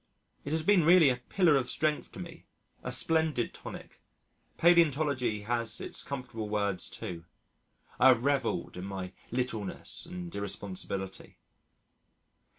[0.43, 2.47] It has been really a Pillar of Strength to me
[2.81, 4.01] a splendid tonic.
[4.57, 7.25] Palæontology has its comfortable words too.
[7.99, 11.37] I have revelled in my littleness and irresponsibility.